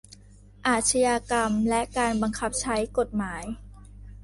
[0.67, 3.43] อาชญากรรมและการบังคับใช้กฎหมาย